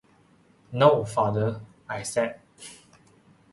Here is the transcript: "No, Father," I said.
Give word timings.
"No, 0.71 1.05
Father," 1.05 1.61
I 1.87 2.01
said. 2.01 2.41